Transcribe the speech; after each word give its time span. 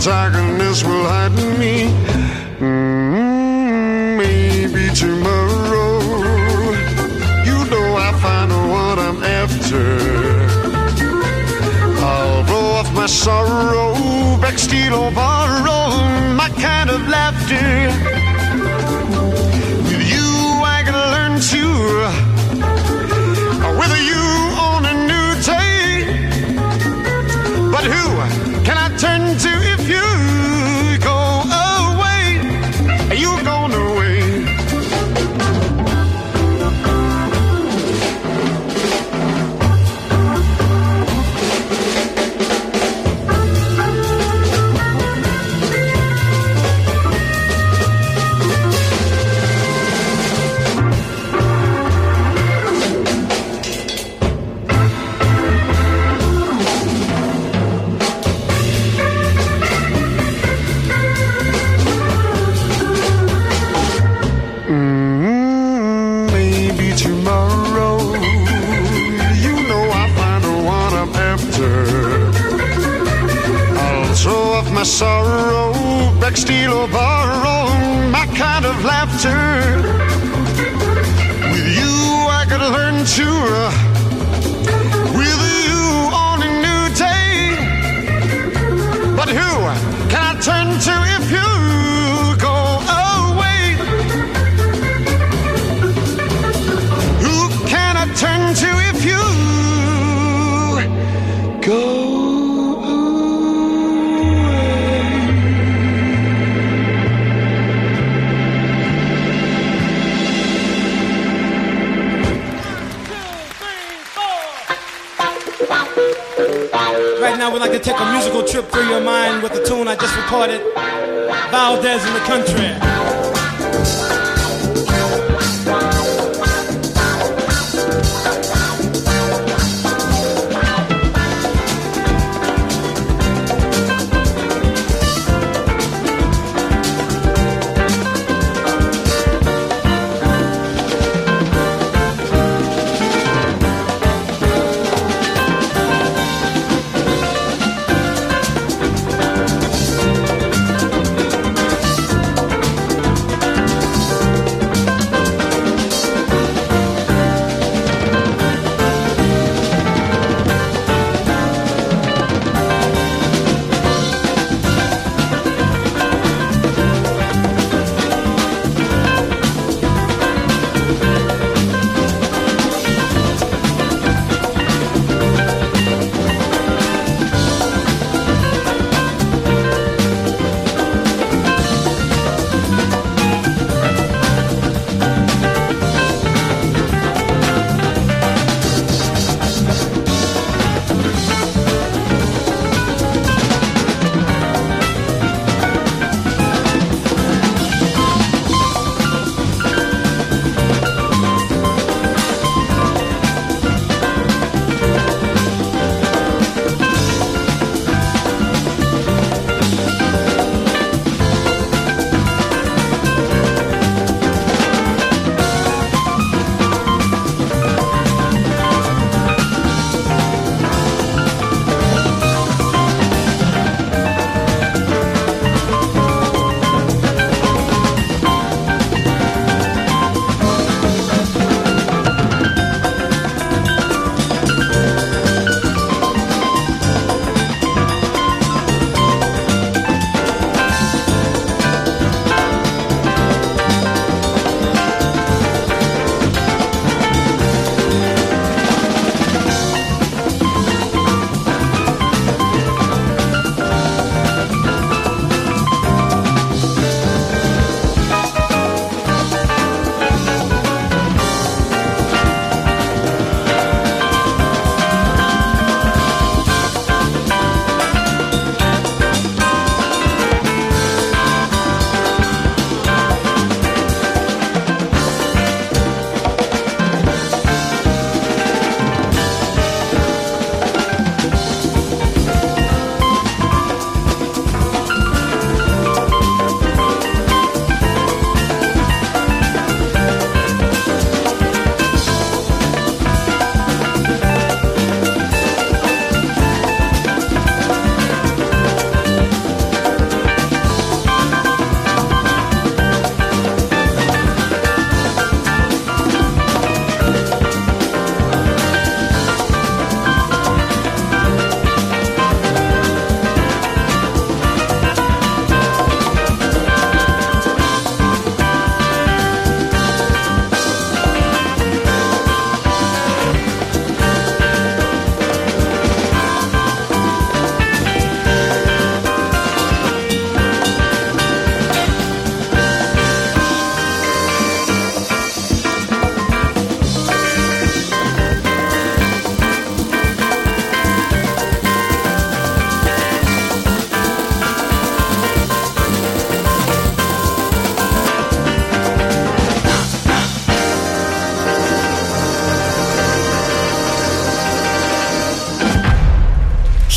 talking 0.00 0.59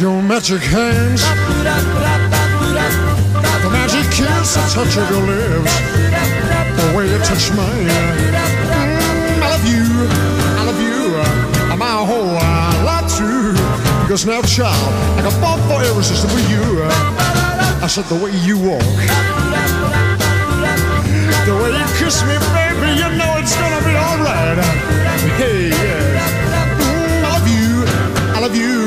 Your 0.00 0.22
magic 0.22 0.62
hands, 0.62 1.20
the 3.60 3.68
magic 3.70 4.10
kiss, 4.10 4.54
the 4.54 4.62
touch 4.72 4.96
of 4.96 5.10
your 5.10 5.20
lips, 5.28 5.76
the 6.80 6.94
way 6.96 7.04
you 7.04 7.18
touch 7.18 7.52
mine. 7.52 7.84
Mm, 7.84 9.44
I 9.44 9.48
love 9.52 9.66
you, 9.68 9.84
I 10.56 10.62
love 10.64 10.80
you, 10.80 11.20
my 11.76 12.00
whole 12.08 12.32
uh, 12.32 12.82
lot 12.88 13.10
too. 13.10 13.52
Because 14.02 14.24
now, 14.24 14.40
child, 14.40 14.72
I 15.18 15.22
got 15.22 15.38
bought 15.38 15.60
for 15.68 15.84
irresistible 15.84 16.40
you. 16.48 16.82
I 17.84 17.86
said 17.86 18.04
the 18.04 18.16
way 18.24 18.32
you 18.40 18.56
walk, 18.56 18.80
the 21.44 21.52
way 21.60 21.76
you 21.76 21.86
kiss 22.00 22.22
me, 22.24 22.38
baby, 22.56 22.96
you 22.96 23.08
know 23.20 23.36
it's 23.36 23.54
gonna 23.54 23.84
be 23.84 23.94
alright. 24.00 24.56
Hey, 25.36 25.68
yeah. 25.68 26.24
Mm, 26.80 27.20
I 27.22 27.28
love 27.36 27.48
you, 27.52 27.84
I 28.34 28.40
love 28.40 28.56
you, 28.56 28.79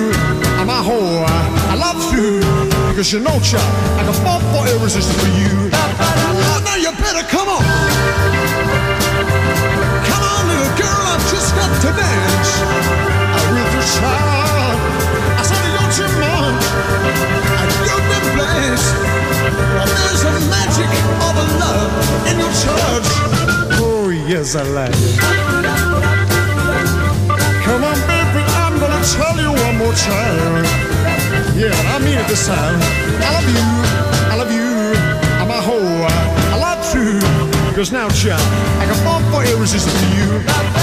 Whore. 0.84 1.24
I 1.72 1.76
love 1.80 1.96
you 2.12 2.43
because 2.91 3.13
you 3.13 3.19
know, 3.19 3.39
child, 3.39 3.63
I 3.96 4.04
can 4.04 4.13
fall 4.19 4.39
for 4.52 4.67
irresistible 4.67 5.24
for 5.24 5.32
you. 5.39 5.72
Oh, 5.72 6.60
now 6.67 6.76
you 6.76 6.91
better 7.00 7.24
come 7.32 7.48
on. 7.48 7.63
Come 10.04 10.24
on, 10.28 10.43
little 10.52 10.74
girl, 10.76 11.04
I've 11.08 11.24
just 11.32 11.56
got 11.56 11.72
to 11.72 11.89
dance. 11.96 12.52
With 13.48 13.72
your 13.72 13.88
child, 13.96 14.76
I 15.39 15.43
said 15.48 15.63
you're 15.72 15.91
too 15.96 16.12
much. 16.19 16.63
And 17.63 17.69
you've 17.88 18.08
been 18.12 18.28
blessed. 18.36 18.91
There's 19.88 20.24
a 20.28 20.36
magic 20.52 20.91
of 21.24 21.34
a 21.39 21.48
love 21.63 21.91
in 22.28 22.36
your 22.43 22.54
touch. 22.60 23.08
Oh, 23.80 24.12
yes, 24.28 24.56
I 24.56 24.63
like 24.63 24.91
it. 24.91 26.33
Tell 29.12 29.36
you 29.39 29.52
one 29.52 29.78
more 29.78 29.94
time. 29.94 30.63
Yeah, 31.56 31.76
I 31.94 32.00
mean 32.00 32.18
it 32.18 32.28
this 32.28 32.48
time. 32.48 32.80
I 33.22 33.30
love 33.36 33.48
you, 33.52 33.66
I 34.32 34.36
love 34.38 34.52
you, 34.52 34.70
I'm 35.42 35.50
a 35.52 35.62
hoe. 35.62 36.08
I 36.54 36.58
love 36.58 36.82
you, 36.96 37.20
because 37.70 37.92
now, 37.92 38.08
child, 38.10 38.42
I 38.80 38.86
can 38.86 38.96
fall 39.04 39.20
for 39.32 39.44
irresistible 39.44 40.00
you. 40.16 40.83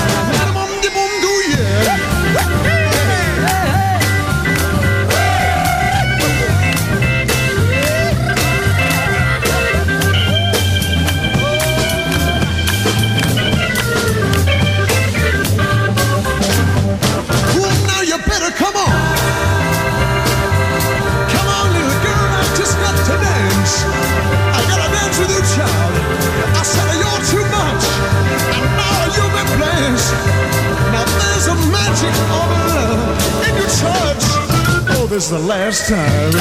Is 35.21 35.29
the 35.29 35.39
last 35.39 35.87
time. 35.87 36.33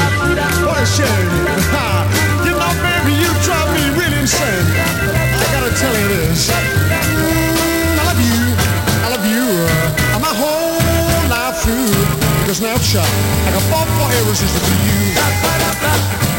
What 0.63 0.79
a 0.79 0.87
shame. 0.87 1.31
you 2.47 2.55
know, 2.55 2.71
baby, 2.79 3.11
you 3.19 3.27
drive 3.43 3.67
me 3.75 3.83
really 3.99 4.19
insane. 4.23 4.67
I 5.35 5.45
gotta 5.51 5.71
tell 5.75 5.91
you 5.99 6.07
this. 6.23 6.47
I 6.47 6.63
love 8.07 8.19
you. 8.23 8.39
I 9.03 9.07
love 9.11 9.25
you. 9.35 9.43
Uh, 10.15 10.31
a 10.31 10.33
whole 10.41 10.79
life 11.27 11.59
through. 11.59 11.91
Because 12.39 12.61
now, 12.61 12.77
child, 12.79 13.11
I 13.47 13.51
got 13.51 13.63
fought 13.67 13.89
for 13.99 14.07
irresistible 14.23 14.71
you. 14.87 16.38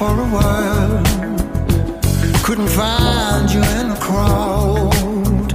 for 0.00 0.18
a 0.18 0.28
while. 0.36 1.02
Couldn't 2.42 2.68
find 2.68 3.50
you 3.52 3.62
in 3.78 3.86
the 3.92 3.98
crowd. 4.06 5.50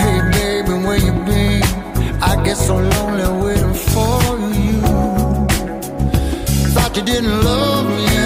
Hey, 0.00 0.16
baby, 0.32 0.74
where 0.84 0.98
you 1.06 1.12
been? 1.28 1.62
I 2.20 2.42
get 2.44 2.56
so 2.56 2.74
lonely 2.94 3.28
waiting 3.44 3.76
for 3.92 4.18
you. 4.58 4.80
Thought 6.74 6.92
you 6.96 7.04
didn't 7.04 7.44
love 7.44 7.86
me. 7.98 8.23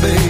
Baby. 0.00 0.29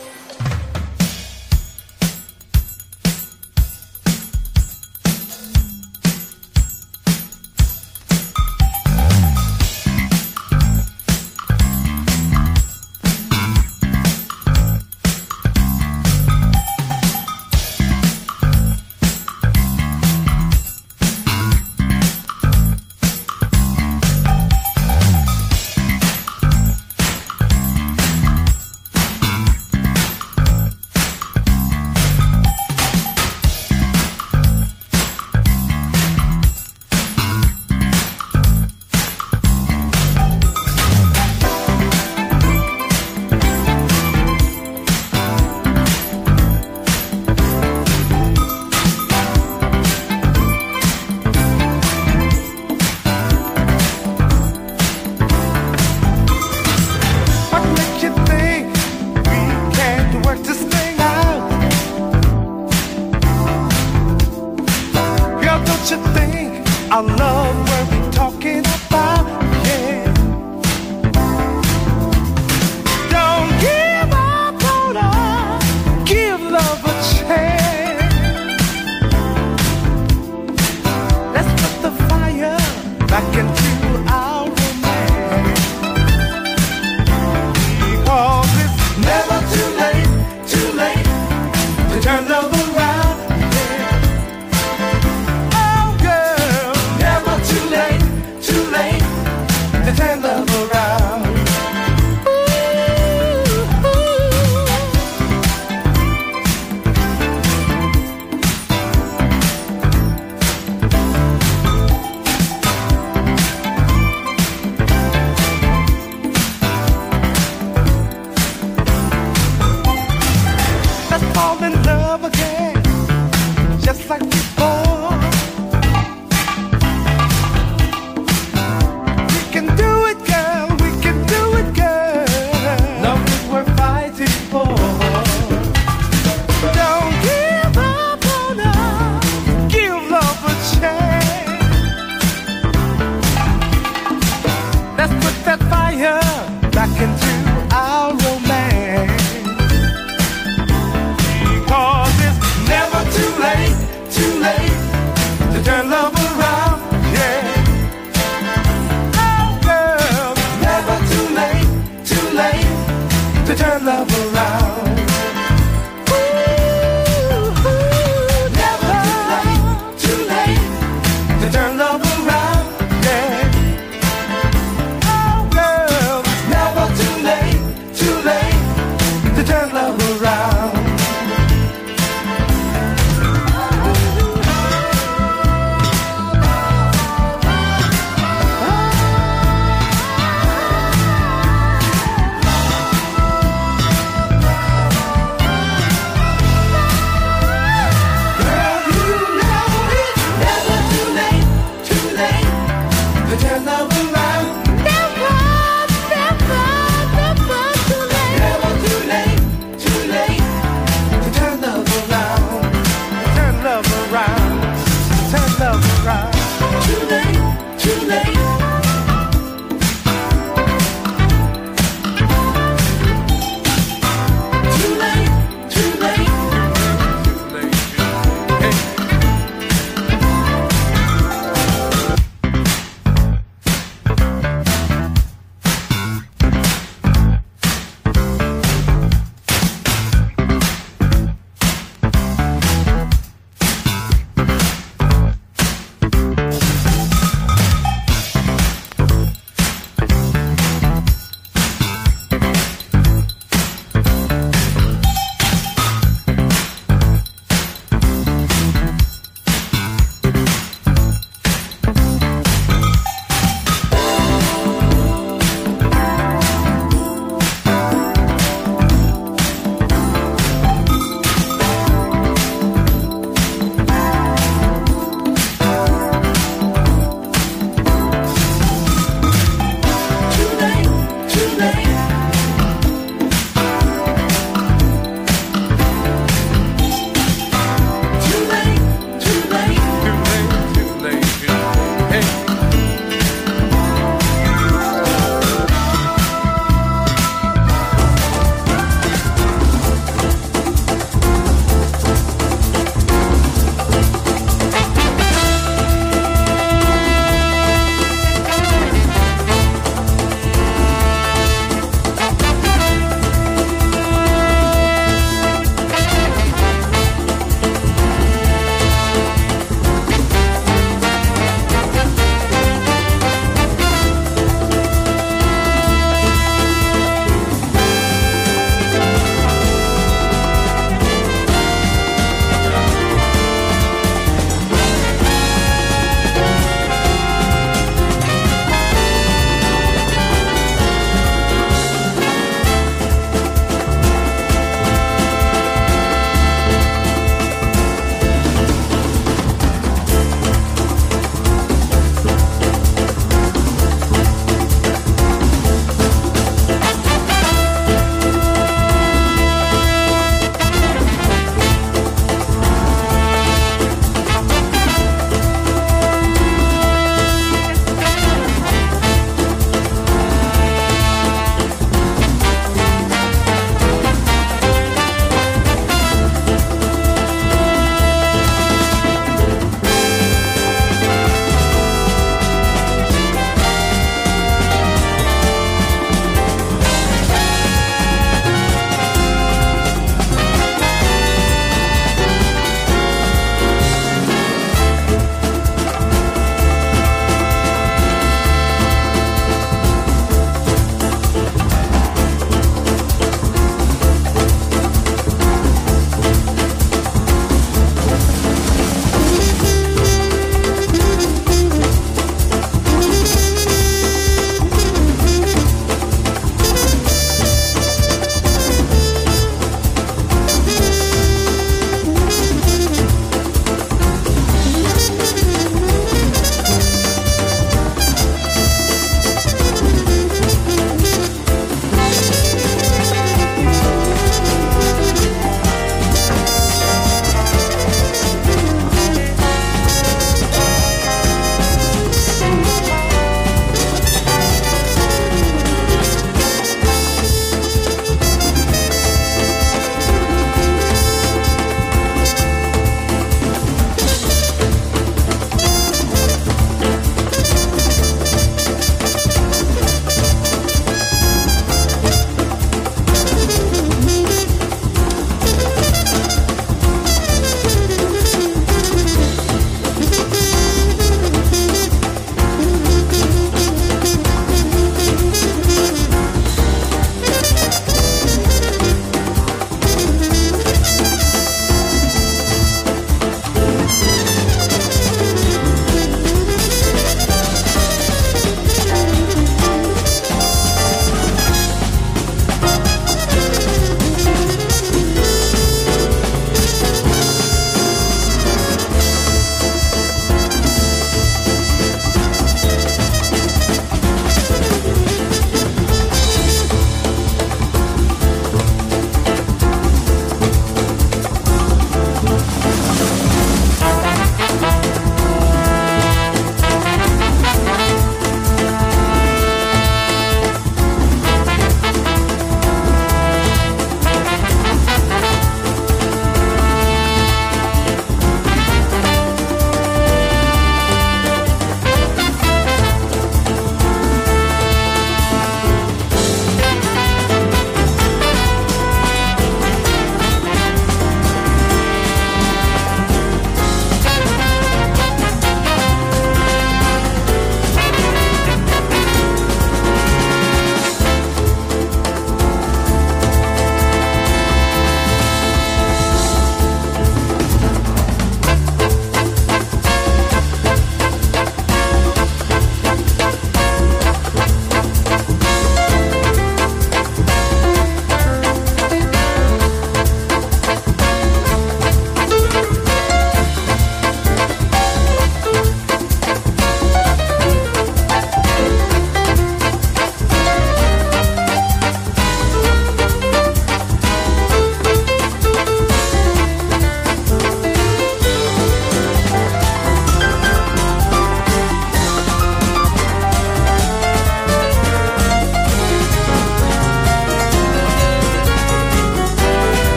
you 65.91 65.97
think? 66.13 66.65
our 66.89 67.03
love 67.03 67.69
when 67.69 68.03
we 68.05 68.11
talking 68.11 68.80